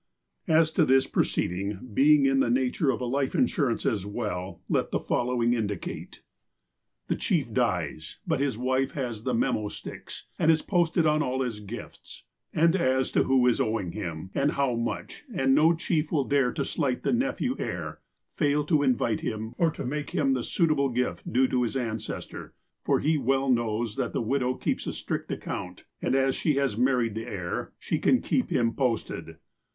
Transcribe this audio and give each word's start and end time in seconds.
As 0.47 0.71
to 0.71 0.83
this 0.83 1.05
proceeding 1.05 1.91
being 1.93 2.25
in 2.25 2.39
the 2.39 2.49
nature 2.49 2.89
of 2.89 3.01
a 3.01 3.05
life 3.05 3.35
in 3.35 3.45
surance 3.45 3.85
as 3.85 4.03
well, 4.03 4.59
let 4.67 4.89
the 4.89 4.99
following 4.99 5.53
indicate: 5.53 6.23
PECULIAR 7.07 7.19
CUSTOMS 7.19 7.19
79 7.19 7.19
The 7.19 7.21
chief 7.45 7.53
dies, 7.53 8.19
but 8.25 8.39
his 8.39 8.57
wife 8.57 8.93
has 8.93 9.21
the 9.21 9.35
memo 9.35 9.67
sticks, 9.67 10.25
and 10.39 10.49
Is 10.49 10.63
posted 10.63 11.05
on 11.05 11.21
all 11.21 11.43
his 11.43 11.59
gifts, 11.59 12.23
and 12.51 12.75
as 12.75 13.11
to 13.11 13.25
who 13.25 13.45
is 13.45 13.61
owing 13.61 13.91
him, 13.91 14.31
and 14.33 14.53
how 14.53 14.73
much, 14.73 15.23
and 15.35 15.53
no 15.53 15.75
chief 15.75 16.11
will 16.11 16.23
dare 16.25 16.51
to 16.51 16.65
slight 16.65 17.03
the 17.03 17.13
nephew 17.13 17.55
heir, 17.59 17.99
fail 18.33 18.63
to 18.63 18.81
invite 18.81 19.19
him, 19.19 19.53
or 19.59 19.69
to 19.69 19.85
make 19.85 20.09
him 20.09 20.33
the 20.33 20.41
suitable 20.41 20.89
gift 20.89 21.31
due 21.31 21.47
to 21.47 21.61
his 21.61 21.77
ancestor, 21.77 22.55
for 22.83 22.99
he 22.99 23.19
well 23.19 23.51
knows 23.51 23.97
that 23.97 24.13
the 24.13 24.21
widow 24.23 24.55
keeps 24.55 24.87
a 24.87 24.93
strict 24.93 25.31
account, 25.31 25.85
and 26.01 26.15
as 26.15 26.33
she 26.33 26.53
has 26.55 26.75
married 26.75 27.13
the 27.13 27.27
heir, 27.27 27.71
she 27.77 27.99
can 27.99 28.19
keep 28.19 28.49
him 28.49 28.73
posted. 28.73 29.37